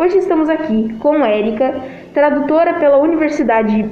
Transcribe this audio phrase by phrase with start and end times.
[0.00, 1.74] Hoje estamos aqui com Érica,
[2.14, 3.86] tradutora pela Universidade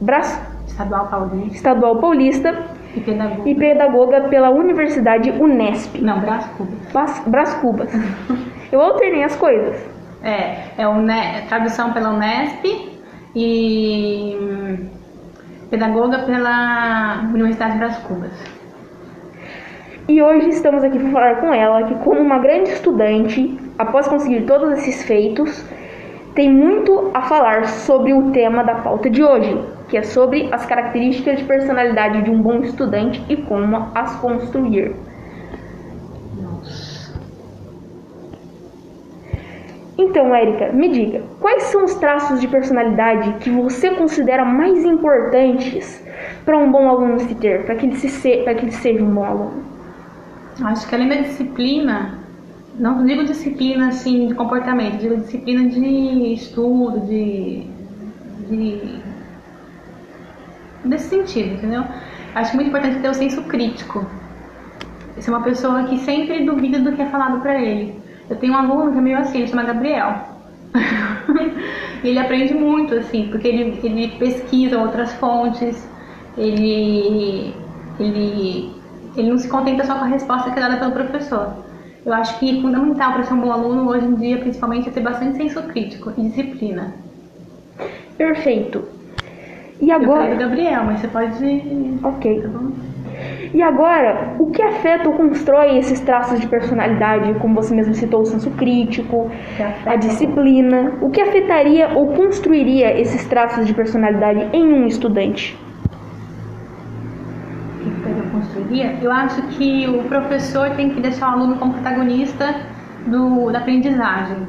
[0.00, 0.42] Bras...
[0.66, 1.54] Estadual Paulista.
[1.54, 2.64] Estadual Paulista
[2.96, 3.48] e pedagoga.
[3.48, 6.00] e pedagoga pela Universidade Unesp.
[6.02, 7.22] Não, Brás Cubas.
[7.28, 7.88] Bras Cubas.
[8.72, 9.80] Eu alternei as coisas.
[10.24, 11.42] É, é une...
[11.48, 12.64] tradução pela Unesp
[13.36, 14.88] e hum,
[15.70, 18.32] pedagoga pela Universidade Brás Cubas.
[20.08, 24.42] E hoje estamos aqui para falar com ela que, como uma grande estudante, após conseguir
[24.42, 25.64] todos esses feitos,
[26.34, 29.56] tem muito a falar sobre o tema da pauta de hoje,
[29.88, 34.96] que é sobre as características de personalidade de um bom estudante e como as construir.
[36.40, 37.20] Nossa.
[39.96, 46.04] Então, Érica, me diga, quais são os traços de personalidade que você considera mais importantes
[46.44, 49.14] para um bom aluno se ter, para que, ele se, para que ele seja um
[49.14, 49.62] bom aluno?
[50.64, 52.23] Acho que além da disciplina,
[52.78, 57.66] não digo disciplina assim de comportamento, digo disciplina de estudo, de,
[58.48, 59.00] de
[60.84, 61.84] desse sentido, entendeu?
[62.34, 64.04] Acho muito importante ter o senso crítico.
[65.18, 68.02] Ser uma pessoa que sempre duvida do que é falado para ele.
[68.28, 70.34] Eu tenho um aluno que é meio assim, ele chama Gabriel.
[72.02, 75.88] e ele aprende muito, assim, porque ele, ele pesquisa outras fontes,
[76.36, 77.54] ele,
[78.00, 78.74] ele
[79.16, 81.52] ele não se contenta só com a resposta que é dada pelo professor.
[82.04, 85.00] Eu acho que fundamental para ser um bom aluno hoje em dia, principalmente, é ter
[85.00, 86.94] bastante senso crítico e disciplina.
[88.18, 88.84] Perfeito.
[89.80, 90.30] E agora.
[90.30, 91.98] Eu Gabriel, mas você pode.
[92.02, 92.42] Ok.
[92.42, 92.48] Tá?
[93.54, 98.22] E agora, o que afeta ou constrói esses traços de personalidade, como você mesmo citou,
[98.22, 99.30] o senso crítico,
[99.86, 100.94] a disciplina?
[101.00, 105.56] O que afetaria ou construiria esses traços de personalidade em um estudante?
[109.02, 112.54] Eu acho que o professor tem que deixar o aluno como protagonista
[113.06, 114.48] do, da aprendizagem.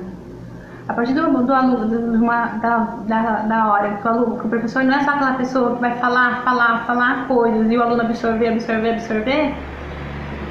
[0.88, 4.50] A partir do, do aluno, uma, da, da, da hora que o, aluno, que o
[4.50, 8.02] professor não é só aquela pessoa que vai falar, falar, falar coisas e o aluno
[8.02, 9.54] absorver, absorver, absorver,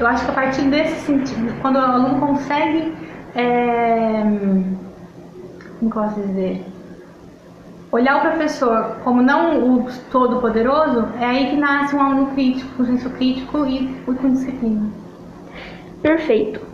[0.00, 2.92] eu acho que a partir desse sentido, quando o aluno consegue.
[3.36, 4.22] É,
[5.78, 6.73] como posso dizer?
[7.94, 12.68] Olhar o professor como não o todo poderoso, é aí que nasce um aluno crítico,
[12.76, 14.90] com senso crítico e com disciplina.
[16.02, 16.73] Perfeito.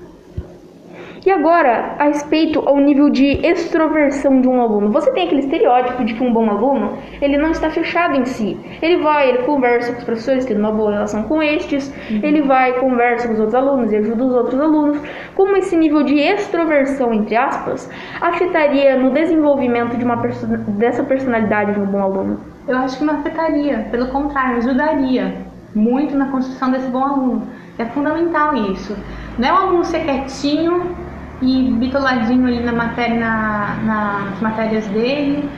[1.24, 4.90] E agora, a respeito ao nível de extroversão de um aluno.
[4.90, 8.58] Você tem aquele estereótipo de que um bom aluno, ele não está fechado em si.
[8.80, 12.20] Ele vai, ele conversa com os professores, tem uma boa relação com estes, uhum.
[12.22, 14.98] ele vai, conversa com os outros alunos e ajuda os outros alunos.
[15.34, 21.74] Como esse nível de extroversão, entre aspas, afetaria no desenvolvimento de uma perso dessa personalidade
[21.74, 22.40] de um bom aluno?
[22.66, 25.34] Eu acho que não afetaria, pelo contrário, ajudaria
[25.74, 27.42] muito na construção desse bom aluno.
[27.78, 28.96] É fundamental isso.
[29.38, 31.09] Não é um aluno ser quietinho
[31.42, 35.48] e bitoladinho ali na matéria, na, nas matérias dele.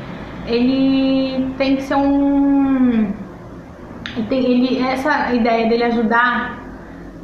[0.46, 3.12] Ele tem que ser um.
[4.30, 6.58] Ele, essa ideia dele ajudar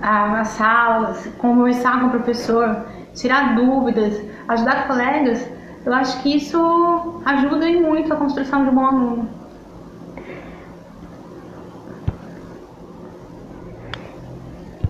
[0.00, 5.50] as salas, conversar com o professor, tirar dúvidas, ajudar colegas,
[5.84, 9.37] eu acho que isso ajuda muito a construção de um bom aluno.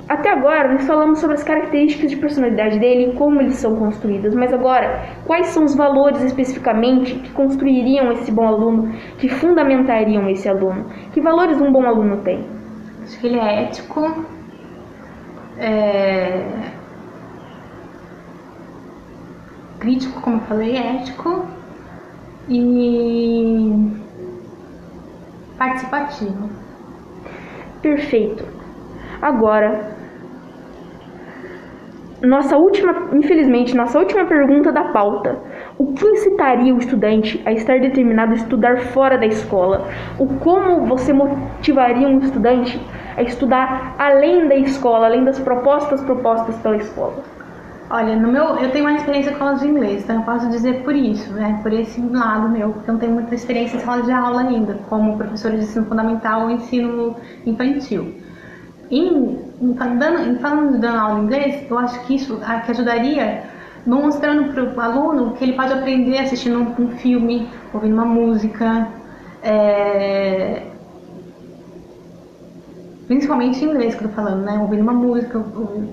[0.09, 4.35] Até agora nós falamos sobre as características de personalidade dele e como eles são construídos,
[4.35, 10.49] mas agora, quais são os valores especificamente que construiriam esse bom aluno, que fundamentariam esse
[10.49, 10.87] aluno?
[11.13, 12.43] Que valores um bom aluno tem?
[13.03, 14.25] Acho que ele é ético,
[15.59, 16.43] é...
[19.79, 21.45] crítico, como eu falei, ético
[22.49, 23.93] e
[25.59, 26.49] participativo.
[27.83, 28.45] Perfeito.
[29.21, 29.98] Agora,
[32.23, 35.39] nossa última, infelizmente, nossa última pergunta da pauta.
[35.79, 39.89] O que incitaria o estudante a estar determinado a estudar fora da escola?
[40.19, 42.81] O como você motivaria um estudante
[43.17, 47.23] a estudar além da escola, além das propostas propostas pela escola?
[47.91, 50.83] Olha, no meu, eu tenho uma experiência com aulas de inglês, então eu posso dizer
[50.83, 51.59] por isso, né?
[51.63, 54.75] Por esse lado meu, porque eu não tenho muita experiência em sala de aula ainda,
[54.91, 57.17] como professora de ensino fundamental ou ensino
[57.47, 58.13] infantil.
[58.91, 62.71] Em, em, dando, em falando de dando aula de inglês, eu acho que isso que
[62.71, 63.45] ajudaria
[63.87, 68.89] mostrando para o aluno que ele pode aprender assistindo um, um filme, ouvindo uma música,
[69.43, 70.63] é,
[73.07, 74.59] principalmente em inglês que eu tô falando, né?
[74.59, 75.43] Ouvindo uma música,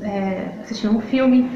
[0.01, 1.49] é, assistindo um filme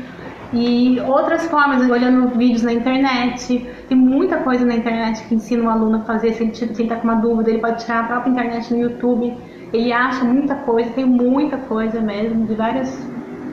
[0.53, 3.67] e outras formas, olhando vídeos na internet.
[3.87, 6.33] Tem muita coisa na internet que ensina o aluno a fazer.
[6.33, 8.79] Se ele, se ele tá com uma dúvida, ele pode tirar a própria internet no
[8.79, 9.35] YouTube
[9.71, 13.07] ele acha muita coisa, tem muita coisa mesmo, de várias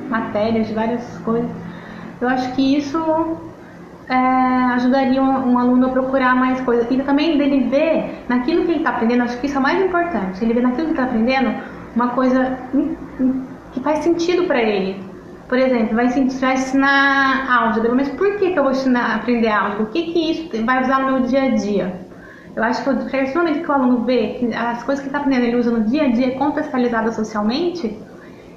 [0.09, 1.51] matérias, de várias coisas.
[2.21, 2.99] Eu acho que isso
[4.09, 6.87] é, ajudaria um, um, aluno a procurar mais coisas.
[6.91, 9.85] E também dele ver naquilo que ele está aprendendo, acho que isso é o mais
[9.85, 11.51] importante, ele ver naquilo que está aprendendo
[11.95, 12.59] uma coisa
[13.73, 15.05] que faz sentido para ele.
[15.49, 19.85] Por exemplo, vai, vai ensinar álgebra, mas por que, que eu vou ensinar, aprender álgebra?
[19.85, 22.06] O que, que isso vai usar no meu dia a dia?
[22.57, 25.11] Eu acho que a partir do momento que o aluno vê que as coisas que
[25.11, 27.95] está aprendendo ele usa no dia a dia contextualizadas socialmente,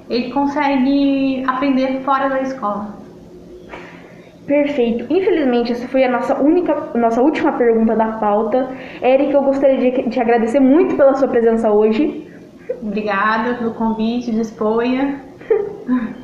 [0.08, 2.98] ele consegue aprender fora da escola.
[4.46, 5.04] Perfeito.
[5.12, 8.70] Infelizmente, essa foi a nossa única, nossa última pergunta da pauta.
[9.02, 12.26] Eric, eu gostaria de te agradecer muito pela sua presença hoje.
[12.82, 15.20] Obrigada pelo convite, disponha.